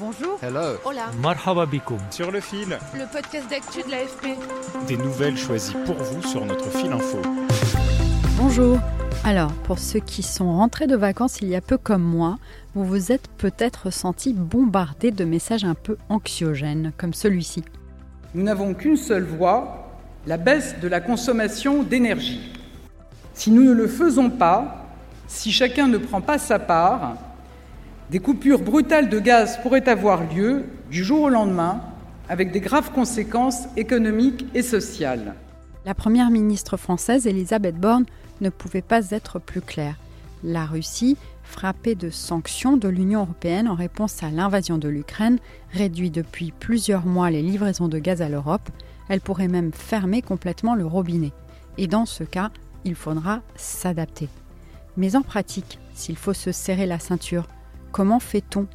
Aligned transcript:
Bonjour. 0.00 0.38
Hello. 0.42 0.78
Hola. 0.84 1.10
Marhaba 1.20 1.66
bikoum. 1.66 1.98
Sur 2.10 2.30
le 2.30 2.40
fil, 2.40 2.78
Le 2.94 3.12
podcast 3.12 3.50
d'actu 3.50 3.82
de 3.86 3.90
l'AFP. 3.90 4.38
des 4.88 4.96
nouvelles 4.96 5.36
choisies 5.36 5.76
pour 5.84 5.96
vous 5.96 6.22
sur 6.22 6.46
notre 6.46 6.70
fil 6.70 6.90
info. 6.90 7.18
Bonjour. 8.38 8.78
Alors, 9.24 9.52
pour 9.64 9.78
ceux 9.78 10.00
qui 10.00 10.22
sont 10.22 10.56
rentrés 10.56 10.86
de 10.86 10.96
vacances 10.96 11.42
il 11.42 11.48
y 11.48 11.54
a 11.56 11.60
peu 11.60 11.76
comme 11.76 12.02
moi, 12.02 12.38
vous 12.74 12.84
vous 12.84 13.12
êtes 13.12 13.28
peut-être 13.36 13.90
senti 13.90 14.32
bombardé 14.32 15.10
de 15.10 15.24
messages 15.26 15.64
un 15.64 15.74
peu 15.74 15.98
anxiogènes, 16.08 16.92
comme 16.96 17.12
celui-ci. 17.12 17.62
Nous 18.34 18.42
n'avons 18.42 18.72
qu'une 18.72 18.96
seule 18.96 19.24
voie, 19.24 19.90
la 20.26 20.38
baisse 20.38 20.76
de 20.80 20.88
la 20.88 21.00
consommation 21.00 21.82
d'énergie. 21.82 22.40
Si 23.34 23.50
nous 23.50 23.64
ne 23.64 23.72
le 23.72 23.86
faisons 23.86 24.30
pas, 24.30 24.86
si 25.28 25.52
chacun 25.52 25.88
ne 25.88 25.98
prend 25.98 26.22
pas 26.22 26.38
sa 26.38 26.58
part, 26.58 27.16
des 28.10 28.18
coupures 28.18 28.60
brutales 28.60 29.08
de 29.08 29.20
gaz 29.20 29.60
pourraient 29.62 29.88
avoir 29.88 30.24
lieu 30.34 30.64
du 30.90 31.04
jour 31.04 31.22
au 31.22 31.28
lendemain, 31.28 31.80
avec 32.28 32.50
des 32.50 32.60
graves 32.60 32.90
conséquences 32.90 33.66
économiques 33.76 34.44
et 34.52 34.62
sociales. 34.62 35.34
La 35.84 35.94
première 35.94 36.30
ministre 36.30 36.76
française, 36.76 37.28
Elisabeth 37.28 37.76
Borne, 37.76 38.06
ne 38.40 38.50
pouvait 38.50 38.82
pas 38.82 39.10
être 39.10 39.38
plus 39.38 39.60
claire. 39.60 39.94
La 40.42 40.64
Russie, 40.64 41.16
frappée 41.44 41.94
de 41.94 42.10
sanctions 42.10 42.76
de 42.76 42.88
l'Union 42.88 43.20
européenne 43.20 43.68
en 43.68 43.74
réponse 43.74 44.22
à 44.24 44.30
l'invasion 44.30 44.76
de 44.76 44.88
l'Ukraine, 44.88 45.38
réduit 45.72 46.10
depuis 46.10 46.52
plusieurs 46.58 47.06
mois 47.06 47.30
les 47.30 47.42
livraisons 47.42 47.88
de 47.88 47.98
gaz 47.98 48.22
à 48.22 48.28
l'Europe. 48.28 48.70
Elle 49.08 49.20
pourrait 49.20 49.48
même 49.48 49.72
fermer 49.72 50.20
complètement 50.20 50.74
le 50.74 50.86
robinet. 50.86 51.32
Et 51.78 51.86
dans 51.86 52.06
ce 52.06 52.24
cas, 52.24 52.50
il 52.84 52.96
faudra 52.96 53.40
s'adapter. 53.54 54.28
Mais 54.96 55.14
en 55.14 55.22
pratique, 55.22 55.78
s'il 55.94 56.16
faut 56.16 56.34
se 56.34 56.50
serrer 56.50 56.86
la 56.86 56.98
ceinture, 56.98 57.46
comment 57.90 58.20
fait-on? 58.20 58.66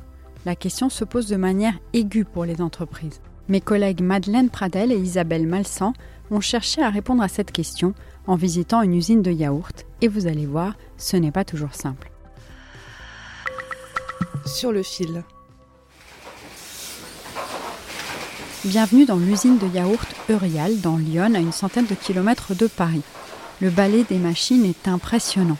La 0.45 0.55
question 0.55 0.89
se 0.89 1.03
pose 1.03 1.27
de 1.27 1.35
manière 1.35 1.73
aiguë 1.93 2.25
pour 2.25 2.45
les 2.45 2.61
entreprises. 2.61 3.21
Mes 3.47 3.61
collègues 3.61 4.01
Madeleine 4.01 4.49
Pradel 4.49 4.91
et 4.91 4.97
Isabelle 4.97 5.47
Malsan 5.47 5.93
ont 6.31 6.41
cherché 6.41 6.81
à 6.81 6.89
répondre 6.89 7.23
à 7.23 7.27
cette 7.27 7.51
question 7.51 7.93
en 8.27 8.35
visitant 8.35 8.81
une 8.81 8.95
usine 8.95 9.21
de 9.21 9.31
yaourt 9.31 9.85
et 10.01 10.07
vous 10.07 10.27
allez 10.27 10.45
voir, 10.45 10.75
ce 10.97 11.17
n'est 11.17 11.31
pas 11.31 11.45
toujours 11.45 11.73
simple. 11.73 12.11
Sur 14.45 14.71
le 14.71 14.83
fil. 14.83 15.23
Bienvenue 18.63 19.05
dans 19.05 19.17
l'usine 19.17 19.59
de 19.59 19.67
yaourt 19.67 20.07
Eurial 20.29 20.81
dans 20.81 20.97
Lyon 20.97 21.35
à 21.35 21.39
une 21.39 21.51
centaine 21.51 21.85
de 21.85 21.93
kilomètres 21.93 22.55
de 22.55 22.65
Paris. 22.65 23.03
Le 23.61 23.69
balai 23.69 24.03
des 24.03 24.17
machines 24.17 24.65
est 24.65 24.87
impressionnant. 24.87 25.57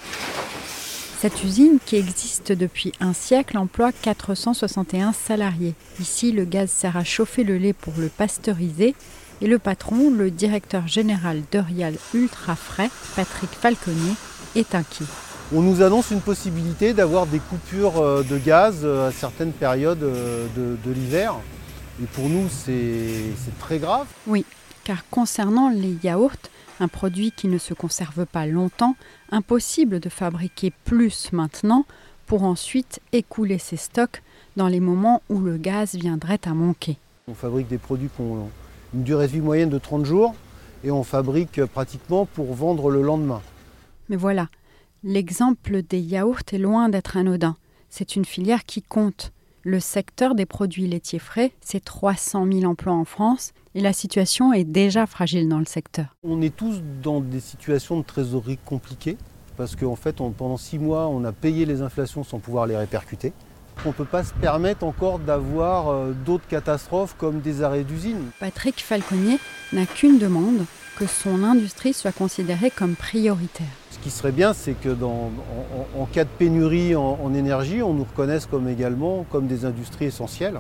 Cette 1.26 1.44
usine, 1.44 1.80
qui 1.84 1.96
existe 1.96 2.52
depuis 2.52 2.92
un 3.00 3.14
siècle, 3.14 3.58
emploie 3.58 3.92
461 3.92 5.12
salariés. 5.12 5.74
Ici, 6.00 6.32
le 6.32 6.46
gaz 6.46 6.70
sert 6.70 6.98
à 6.98 7.04
chauffer 7.04 7.44
le 7.44 7.58
lait 7.58 7.74
pour 7.74 7.94
le 7.98 8.10
pasteuriser 8.10 8.94
et 9.42 9.48
le 9.48 9.58
patron, 9.58 10.12
le 10.12 10.30
directeur 10.30 10.88
général 10.88 11.42
d'Eurial 11.52 11.96
Ultra 12.14 12.56
Frais, 12.56 12.92
Patrick 13.16 13.50
Falconier, 13.50 14.14
est 14.56 14.76
inquiet. 14.76 15.08
On 15.52 15.64
nous 15.64 15.82
annonce 15.82 16.12
une 16.12 16.22
possibilité 16.22 16.94
d'avoir 16.94 17.26
des 17.26 17.40
coupures 17.40 18.04
euh, 18.04 18.22
de 18.22 18.38
gaz 18.38 18.82
euh, 18.84 19.10
à 19.10 19.12
certaines 19.12 19.52
périodes 19.52 20.04
euh, 20.04 20.46
de, 20.56 20.78
de 20.86 20.94
l'hiver. 20.94 21.34
Et 22.04 22.06
pour 22.06 22.30
nous, 22.30 22.48
c'est 22.52 23.34
très 23.60 23.80
grave. 23.80 24.06
Oui, 24.28 24.46
car 24.84 25.04
concernant 25.10 25.70
les 25.70 25.98
yaourts, 26.04 26.38
un 26.80 26.88
produit 26.88 27.32
qui 27.32 27.48
ne 27.48 27.58
se 27.58 27.74
conserve 27.74 28.26
pas 28.26 28.46
longtemps, 28.46 28.96
impossible 29.32 30.00
de 30.00 30.10
fabriquer 30.10 30.72
plus 30.84 31.32
maintenant 31.32 31.86
pour 32.26 32.44
ensuite 32.44 33.00
écouler 33.12 33.58
ses 33.58 33.78
stocks 33.78 34.22
dans 34.56 34.68
les 34.68 34.80
moments 34.80 35.22
où 35.30 35.40
le 35.40 35.58
gaz 35.58 35.96
viendrait 35.96 36.40
à 36.46 36.54
manquer. 36.54 36.98
On 37.28 37.34
fabrique 37.34 37.68
des 37.68 37.78
produits 37.78 38.10
qui 38.16 38.22
ont 38.22 38.50
une 38.94 39.04
durée 39.04 39.28
de 39.28 39.34
vie 39.34 39.42
moyenne 39.42 39.70
de 39.70 39.78
30 39.78 40.06
jours 40.06 40.36
et 40.84 40.92
on 40.92 41.04
fabrique 41.04 41.64
pratiquement 41.66 42.26
pour 42.26 42.54
vendre 42.54 42.90
le 42.90 43.02
lendemain. 43.02 43.42
Mais 44.10 44.16
voilà, 44.16 44.50
l'exemple 45.04 45.82
des 45.82 46.00
yaourts 46.00 46.44
est 46.52 46.58
loin 46.58 46.90
d'être 46.90 47.18
anodin. 47.18 47.58
C'est 47.90 48.16
une 48.16 48.26
filière 48.26 48.66
qui 48.66 48.82
compte. 48.82 49.32
Le 49.64 49.80
secteur 49.80 50.36
des 50.36 50.46
produits 50.46 50.88
laitiers 50.88 51.20
frais, 51.20 51.52
c'est 51.62 51.84
300 51.84 52.46
000 52.52 52.66
emplois 52.66 52.94
en 52.94 53.06
France 53.06 53.54
et 53.76 53.82
la 53.82 53.94
situation 53.94 54.54
est 54.54 54.64
déjà 54.64 55.06
fragile 55.06 55.48
dans 55.50 55.60
le 55.60 55.66
secteur. 55.66 56.06
On 56.24 56.42
est 56.42 56.56
tous 56.56 56.82
dans 57.04 57.20
des 57.20 57.42
situations 57.42 58.00
de 58.00 58.04
trésorerie 58.06 58.58
compliquées 58.66 59.18
parce 59.58 59.76
qu'en 59.76 59.96
fait, 59.96 60.20
on- 60.22 60.32
pendant 60.32 60.58
six 60.58 60.80
mois, 60.80 61.08
on 61.08 61.24
a 61.26 61.32
payé 61.32 61.66
les 61.66 61.82
inflations 61.82 62.24
sans 62.24 62.40
pouvoir 62.40 62.66
les 62.68 62.76
répercuter. 62.78 63.34
On 63.86 63.90
ne 63.90 63.94
peut 63.94 64.06
pas 64.06 64.24
se 64.24 64.34
permettre 64.34 64.86
encore 64.86 65.20
d'avoir 65.20 65.90
euh, 65.90 66.14
d'autres 66.26 66.48
catastrophes 66.48 67.16
comme 67.18 67.42
des 67.42 67.62
arrêts 67.62 67.84
d'usine. 67.84 68.30
Patrick 68.40 68.82
Falconier 68.82 69.38
n'a 69.74 69.86
qu'une 69.86 70.18
demande, 70.18 70.66
que 70.98 71.06
son 71.08 71.44
industrie 71.44 71.92
soit 71.94 72.14
considérée 72.14 72.72
comme 72.72 72.96
prioritaire. 72.96 73.68
Ce 73.92 74.00
qui 74.00 74.10
serait 74.10 74.32
bien, 74.32 74.54
c'est 74.54 74.80
que 74.80 74.88
dans- 74.90 75.30
en, 75.96 76.00
en- 76.00 76.04
en 76.04 76.06
cas 76.06 76.24
de 76.24 76.30
pénurie 76.30 76.96
en, 76.96 77.20
en 77.22 77.34
énergie, 77.34 77.82
on 77.82 77.94
nous 77.94 78.06
reconnaisse 78.06 78.46
comme 78.46 78.70
également 78.70 79.26
comme 79.30 79.48
des 79.48 79.66
industries 79.66 80.06
essentielles 80.06 80.60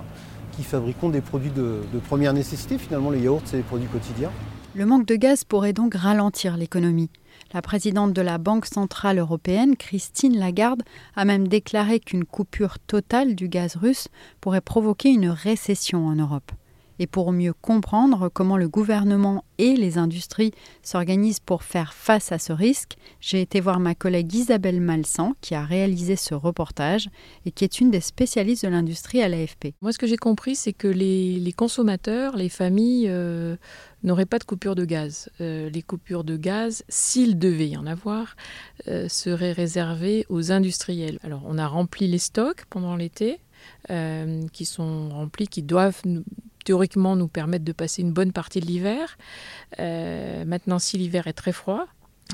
qui 0.55 0.63
fabriquons 0.63 1.09
des 1.09 1.21
produits 1.21 1.51
de, 1.51 1.81
première 2.07 2.33
nécessité. 2.33 2.77
Finalement, 2.77 3.09
les 3.09 3.21
yaourts, 3.21 3.41
c'est 3.45 3.57
des 3.57 3.63
produits 3.63 3.87
quotidiens. 3.87 4.31
Le 4.75 4.85
manque 4.85 5.05
de 5.05 5.15
gaz 5.15 5.43
pourrait 5.43 5.73
donc 5.73 5.95
ralentir 5.95 6.57
l'économie. 6.57 7.09
La 7.53 7.61
présidente 7.61 8.13
de 8.13 8.21
la 8.21 8.37
Banque 8.37 8.65
centrale 8.65 9.19
européenne, 9.19 9.77
Christine 9.77 10.37
Lagarde, 10.37 10.83
a 11.15 11.25
même 11.25 11.47
déclaré 11.47 11.99
qu'une 11.99 12.25
coupure 12.25 12.79
totale 12.79 13.35
du 13.35 13.47
gaz 13.47 13.75
russe 13.75 14.07
pourrait 14.41 14.61
provoquer 14.61 15.09
une 15.09 15.29
récession 15.29 16.07
en 16.07 16.15
Europe. 16.15 16.51
Et 16.99 17.07
pour 17.07 17.31
mieux 17.31 17.53
comprendre 17.53 18.29
comment 18.29 18.57
le 18.57 18.69
gouvernement 18.69 19.43
et 19.57 19.75
les 19.75 19.97
industries 19.97 20.51
s'organisent 20.83 21.39
pour 21.39 21.63
faire 21.63 21.93
face 21.93 22.31
à 22.31 22.39
ce 22.39 22.53
risque, 22.53 22.97
j'ai 23.19 23.41
été 23.41 23.59
voir 23.59 23.79
ma 23.79 23.95
collègue 23.95 24.33
Isabelle 24.33 24.81
Malsan, 24.81 25.33
qui 25.41 25.55
a 25.55 25.63
réalisé 25.63 26.15
ce 26.15 26.33
reportage 26.33 27.09
et 27.45 27.51
qui 27.51 27.63
est 27.63 27.79
une 27.79 27.91
des 27.91 27.99
spécialistes 28.01 28.63
de 28.65 28.69
l'industrie 28.69 29.21
à 29.21 29.29
l'AFP. 29.29 29.73
Moi, 29.81 29.91
ce 29.91 29.97
que 29.97 30.07
j'ai 30.07 30.17
compris, 30.17 30.55
c'est 30.55 30.73
que 30.73 30.87
les, 30.87 31.53
consommateurs, 31.55 32.35
les 32.37 32.49
familles, 32.49 33.07
euh, 33.09 33.55
n'auraient 34.03 34.25
pas 34.25 34.39
de 34.39 34.43
coupure 34.43 34.75
de 34.75 34.85
gaz. 34.85 35.29
Euh, 35.41 35.69
les 35.69 35.81
coupures 35.81 36.23
de 36.23 36.37
gaz, 36.37 36.83
s'il 36.89 37.39
devait 37.39 37.69
y 37.69 37.77
en 37.77 37.85
avoir, 37.87 38.35
euh, 38.87 39.09
seraient 39.09 39.51
réservées 39.51 40.25
aux 40.29 40.51
industriels. 40.51 41.19
Alors, 41.23 41.41
on 41.45 41.57
a 41.57 41.67
rempli 41.67 42.07
les 42.07 42.19
stocks 42.19 42.65
pendant 42.69 42.95
l'été, 42.95 43.39
qui 44.53 44.65
sont 44.65 45.09
remplis, 45.09 45.47
qui 45.47 45.63
doivent 45.63 46.01
nous- 46.05 46.23
théoriquement 46.65 47.15
nous 47.15 47.29
permettre 47.29 47.63
de 47.63 47.71
passer 47.71 48.01
une 48.01 48.11
bonne 48.11 48.33
partie 48.33 48.59
de 48.59 48.65
l'hiver. 48.65 49.17
Euh, 49.79 50.43
maintenant, 50.43 50.79
si 50.79 50.97
l'hiver 50.97 51.27
est 51.27 51.33
très 51.33 51.53
froid, 51.53 51.85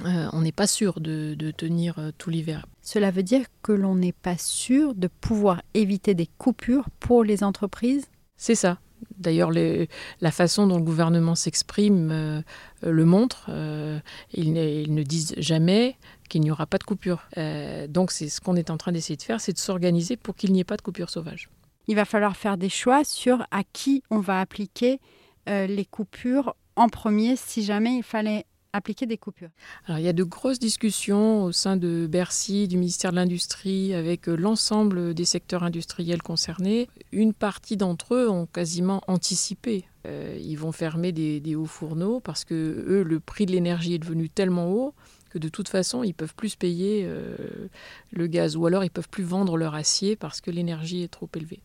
euh, 0.05 0.27
on 0.33 0.41
n'est 0.41 0.51
pas 0.51 0.67
sûr 0.67 0.99
de, 0.99 1.35
de 1.35 1.51
tenir 1.51 1.99
euh, 1.99 2.11
tout 2.17 2.31
l'hiver. 2.31 2.65
Cela 2.81 3.11
veut 3.11 3.23
dire 3.23 3.45
que 3.61 3.73
l'on 3.73 3.95
n'est 3.95 4.13
pas 4.13 4.37
sûr 4.37 4.95
de 4.95 5.07
pouvoir 5.07 5.61
éviter 5.75 6.15
des 6.15 6.29
coupures 6.37 6.87
pour 6.99 7.23
les 7.23 7.43
entreprises? 7.43 8.05
C'est 8.37 8.55
ça. 8.55 8.79
D'ailleurs, 9.17 9.51
la 9.51 10.31
façon 10.31 10.67
dont 10.67 10.77
le 10.77 10.83
gouvernement 10.83 11.35
s'exprime 11.35 12.09
euh, 12.11 12.41
le 12.83 13.05
montre. 13.05 13.47
Euh, 13.49 13.99
ils, 14.33 14.53
ne, 14.53 14.63
ils 14.63 14.93
ne 14.93 15.03
disent 15.03 15.33
jamais 15.37 15.97
qu'il 16.29 16.41
n'y 16.41 16.51
aura 16.51 16.67
pas 16.67 16.77
de 16.77 16.83
coupure. 16.83 17.27
Euh, 17.37 17.87
donc, 17.87 18.11
c'est 18.11 18.29
ce 18.29 18.39
qu'on 18.39 18.55
est 18.55 18.69
en 18.69 18.77
train 18.77 18.91
d'essayer 18.91 19.17
de 19.17 19.23
faire, 19.23 19.41
c'est 19.41 19.53
de 19.53 19.57
s'organiser 19.59 20.17
pour 20.17 20.35
qu'il 20.35 20.53
n'y 20.53 20.59
ait 20.59 20.63
pas 20.63 20.77
de 20.77 20.81
coupure 20.81 21.09
sauvage. 21.09 21.49
Il 21.91 21.95
va 21.95 22.05
falloir 22.05 22.37
faire 22.37 22.55
des 22.55 22.69
choix 22.69 23.03
sur 23.03 23.45
à 23.51 23.63
qui 23.65 24.01
on 24.11 24.19
va 24.19 24.39
appliquer 24.39 25.01
euh, 25.49 25.67
les 25.67 25.83
coupures 25.83 26.55
en 26.77 26.87
premier 26.87 27.35
si 27.35 27.65
jamais 27.65 27.97
il 27.97 28.03
fallait 28.03 28.45
appliquer 28.71 29.05
des 29.05 29.17
coupures. 29.17 29.49
Alors, 29.87 29.99
il 29.99 30.05
y 30.05 30.07
a 30.07 30.13
de 30.13 30.23
grosses 30.23 30.57
discussions 30.57 31.43
au 31.43 31.51
sein 31.51 31.75
de 31.75 32.07
Bercy, 32.09 32.69
du 32.69 32.77
ministère 32.77 33.11
de 33.11 33.17
l'Industrie, 33.17 33.93
avec 33.93 34.29
euh, 34.29 34.37
l'ensemble 34.37 35.13
des 35.13 35.25
secteurs 35.25 35.63
industriels 35.63 36.21
concernés. 36.21 36.87
Une 37.11 37.33
partie 37.33 37.75
d'entre 37.75 38.15
eux 38.15 38.29
ont 38.29 38.45
quasiment 38.45 39.01
anticipé. 39.07 39.83
Euh, 40.07 40.37
ils 40.39 40.55
vont 40.55 40.71
fermer 40.71 41.11
des, 41.11 41.41
des 41.41 41.55
hauts 41.55 41.65
fourneaux 41.65 42.21
parce 42.21 42.45
que 42.45 42.53
eux, 42.87 43.03
le 43.03 43.19
prix 43.19 43.45
de 43.45 43.51
l'énergie 43.51 43.95
est 43.95 43.99
devenu 43.99 44.29
tellement 44.29 44.71
haut 44.71 44.93
que 45.31 45.39
de 45.39 45.49
toute 45.49 45.69
façon, 45.69 46.03
ils 46.03 46.13
peuvent 46.13 46.35
plus 46.35 46.55
payer 46.55 47.03
euh, 47.05 47.35
le 48.11 48.27
gaz, 48.27 48.55
ou 48.55 48.65
alors 48.65 48.83
ils 48.83 48.89
peuvent 48.89 49.09
plus 49.09 49.23
vendre 49.23 49.57
leur 49.57 49.75
acier 49.75 50.15
parce 50.15 50.41
que 50.41 50.51
l'énergie 50.51 51.03
est 51.03 51.07
trop 51.07 51.29
élevée. 51.35 51.61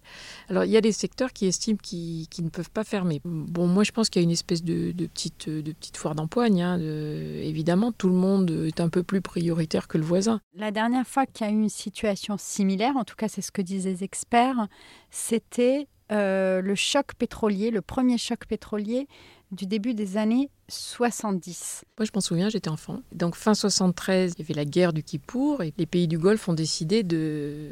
Alors 0.48 0.64
il 0.64 0.70
y 0.70 0.76
a 0.76 0.80
des 0.80 0.92
secteurs 0.92 1.32
qui 1.32 1.46
estiment 1.46 1.78
qu'ils 1.82 2.26
ne 2.44 2.48
peuvent 2.48 2.70
pas 2.70 2.84
fermer. 2.84 3.20
Bon, 3.24 3.66
moi 3.66 3.84
je 3.84 3.92
pense 3.92 4.08
qu'il 4.08 4.22
y 4.22 4.24
a 4.24 4.26
une 4.26 4.30
espèce 4.30 4.62
de, 4.62 4.92
petite, 4.92 5.48
foire 5.96 6.14
d'empoigne. 6.14 6.62
Hein, 6.62 6.78
évidemment, 6.78 7.92
tout 7.92 8.08
le 8.08 8.14
monde 8.14 8.50
est 8.50 8.80
un 8.80 8.88
peu 8.88 9.02
plus 9.02 9.20
prioritaire 9.20 9.88
que 9.88 9.98
le 9.98 10.04
voisin. 10.04 10.40
La 10.54 10.70
dernière 10.70 11.06
fois 11.06 11.26
qu'il 11.26 11.46
y 11.46 11.50
a 11.50 11.52
eu 11.52 11.56
une 11.56 11.68
situation 11.68 12.36
similaire, 12.38 12.96
en 12.96 13.04
tout 13.04 13.16
cas 13.16 13.28
c'est 13.28 13.42
ce 13.42 13.50
que 13.50 13.62
disent 13.62 13.86
les 13.86 14.04
experts, 14.04 14.68
c'était 15.10 15.88
euh, 16.12 16.60
le 16.62 16.74
choc 16.76 17.14
pétrolier, 17.18 17.70
le 17.70 17.82
premier 17.82 18.16
choc 18.16 18.46
pétrolier 18.46 19.08
du 19.52 19.66
début 19.66 19.94
des 19.94 20.16
années 20.16 20.50
70. 20.68 21.84
Moi, 21.98 22.04
je 22.04 22.10
m'en 22.14 22.20
souviens, 22.20 22.48
j'étais 22.48 22.68
enfant. 22.68 23.02
Donc, 23.12 23.36
fin 23.36 23.54
73, 23.54 24.34
il 24.36 24.40
y 24.40 24.42
avait 24.42 24.54
la 24.54 24.64
guerre 24.64 24.92
du 24.92 25.02
Kippour 25.02 25.62
et 25.62 25.72
les 25.78 25.86
pays 25.86 26.08
du 26.08 26.18
Golfe 26.18 26.48
ont 26.48 26.54
décidé 26.54 27.02
de, 27.02 27.70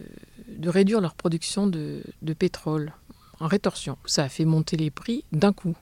réduire 0.64 1.00
leur 1.00 1.14
production 1.14 1.66
de, 1.66 2.02
de 2.22 2.32
pétrole 2.32 2.92
en 3.40 3.48
rétorsion. 3.48 3.98
Ça 4.06 4.24
a 4.24 4.28
fait 4.28 4.44
monter 4.44 4.76
les 4.76 4.90
prix 4.90 5.24
d'un 5.32 5.52
coup. 5.52 5.76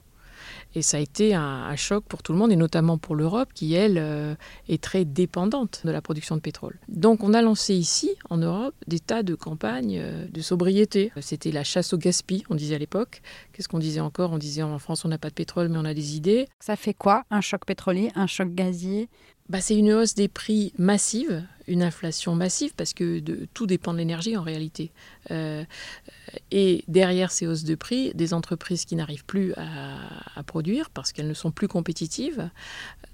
Et 0.75 0.83
ça 0.83 0.97
a 0.97 1.01
été 1.01 1.35
un, 1.35 1.75
choc 1.77 2.05
pour 2.05 2.23
tout 2.23 2.33
le 2.33 2.39
monde, 2.39 2.53
et 2.53 2.57
notamment 2.57 2.99
pour 2.99 3.15
l'Europe, 3.15 3.49
qui, 3.55 3.75
elle, 3.75 3.99
euh, 3.99 4.35
est 4.69 4.83
très 4.83 5.05
dépendante 5.05 5.83
de 5.85 5.91
la 5.91 6.01
production 6.01 6.37
de 6.37 6.41
pétrole. 6.41 6.79
Donc 6.89 7.25
on 7.25 7.35
a 7.35 7.43
lancé 7.43 7.75
ici, 7.75 8.11
en 8.31 8.39
Europe, 8.39 8.75
des 8.87 9.01
tas 9.01 9.23
de 9.23 9.35
campagnes 9.35 9.99
euh, 9.99 10.27
de 10.29 10.41
sobriété. 10.41 11.13
C'était 11.21 11.51
la 11.51 11.65
chasse 11.65 11.93
au 11.93 11.99
gaspillage, 11.99 12.47
on 12.51 12.55
disait 12.55 12.75
à 12.75 12.79
l'époque. 12.79 13.23
Qu'est-ce 13.53 13.69
qu'on 13.69 13.79
disait 13.79 14.01
encore? 14.01 14.33
On 14.33 14.39
disait 14.39 14.63
en 14.63 14.79
France, 14.79 15.05
on 15.05 15.09
n'a 15.09 15.19
pas 15.19 15.29
de 15.29 15.35
pétrole, 15.35 15.69
mais 15.69 15.79
on 15.79 15.85
a 15.85 15.95
des 15.95 16.17
idées. 16.17 16.47
Ça 16.61 16.77
fait 16.77 16.95
quoi 16.95 17.25
Un 17.31 17.41
choc 17.41 17.65
pétrolier, 17.65 18.11
un 18.15 18.27
choc 18.27 18.55
gazier? 18.55 19.09
Bah, 19.52 19.60
c'est 19.60 19.76
une 19.76 19.93
hausse 19.93 20.14
des 20.14 20.28
prix 20.28 20.72
massive, 20.78 21.46
une 21.69 21.82
inflation 21.82 22.34
massive, 22.34 22.72
parce 22.75 22.94
que 22.94 23.20
tout 23.52 23.66
dépend 23.66 23.93
de 23.93 23.99
l'énergie 23.99 24.34
en 24.34 24.43
réalité. 24.43 24.93
Euh, 25.31 25.62
et 26.50 26.84
derrière 26.88 27.31
ces 27.31 27.46
hausses 27.46 27.64
de 27.64 27.75
prix, 27.75 28.12
des 28.14 28.32
entreprises 28.32 28.87
qui 28.87 28.96
n'arrivent 28.96 29.26
plus 29.26 29.52
à, 29.58 30.43
produire 30.46 30.88
parce 30.88 31.12
qu'elles 31.12 31.28
ne 31.28 31.34
sont 31.34 31.50
plus 31.50 31.69
compétitives, 31.69 32.49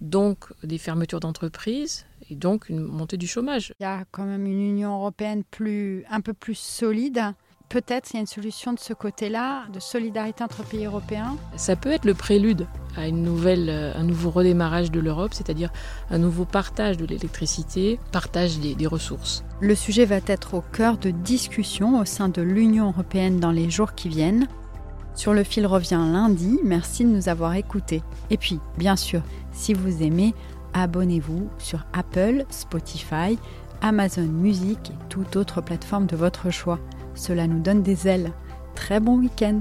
donc 0.00 0.44
des 0.62 0.78
fermetures 0.78 1.18
d'entreprises 1.18 2.06
et 2.30 2.36
donc 2.36 2.68
une 2.68 2.82
montée 2.82 3.16
du 3.16 3.26
chômage. 3.26 3.74
Il 3.80 3.82
y 3.82 3.86
a 3.86 4.04
quand 4.12 4.24
même 4.24 4.46
une 4.46 4.62
Union 4.62 4.94
européenne 4.94 5.42
plus, 5.42 6.04
un 6.08 6.20
peu 6.20 6.34
plus 6.34 6.54
solide 6.54 7.34
peut-être 7.68 8.10
il 8.10 8.14
y 8.14 8.16
a 8.16 8.20
une 8.20 8.26
solution 8.26 8.72
de 8.72 8.78
ce 8.78 8.92
côté-là, 8.92 9.64
de 9.72 9.80
solidarité 9.80 10.42
entre 10.42 10.62
pays 10.64 10.86
européens 10.86 11.36
Ça 11.56 11.76
peut 11.76 11.90
être 11.90 12.04
le 12.04 12.14
prélude 12.14 12.66
à 12.96 13.06
une 13.06 13.22
nouvelle, 13.22 13.68
euh, 13.68 13.92
un 13.94 14.02
nouveau 14.02 14.30
redémarrage 14.30 14.90
de 14.90 15.00
l'Europe, 15.00 15.34
c'est-à-dire 15.34 15.70
un 16.10 16.18
nouveau 16.18 16.44
partage 16.44 16.96
de 16.96 17.04
l'électricité, 17.04 18.00
partage 18.10 18.58
des, 18.58 18.74
des, 18.74 18.86
ressources. 18.86 19.44
Le 19.60 19.74
sujet 19.74 20.04
va 20.04 20.18
être 20.26 20.54
au 20.54 20.62
cœur 20.62 20.98
de 20.98 21.10
discussions 21.10 22.00
au 22.00 22.04
sein 22.04 22.28
de 22.28 22.42
l'Union 22.42 22.88
européenne 22.88 23.38
dans 23.38 23.52
les 23.52 23.70
jours 23.70 23.94
qui 23.94 24.08
viennent. 24.08 24.48
Sur 25.14 25.34
le 25.34 25.44
fil 25.44 25.66
revient 25.66 26.00
lundi, 26.12 26.58
merci 26.64 27.04
de 27.04 27.10
nous 27.10 27.28
avoir 27.28 27.54
écoutés. 27.54 28.02
Et 28.30 28.36
puis, 28.36 28.58
bien 28.78 28.96
sûr, 28.96 29.22
si 29.52 29.74
vous 29.74 30.02
aimez, 30.02 30.34
abonnez-vous 30.74 31.48
sur 31.58 31.84
Apple, 31.92 32.44
Spotify, 32.50 33.38
Amazon 33.80 34.26
Music 34.26 34.78
et 34.90 35.08
toute 35.08 35.36
autre 35.36 35.60
plateforme 35.60 36.06
de 36.06 36.16
votre 36.16 36.50
choix. 36.50 36.78
Cela 37.18 37.48
nous 37.48 37.58
donne 37.58 37.82
des 37.82 38.06
ailes. 38.06 38.32
Très 38.76 39.00
bon 39.00 39.18
week-end 39.18 39.60